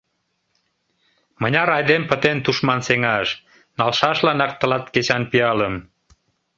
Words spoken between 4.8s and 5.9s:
кечан пиалым!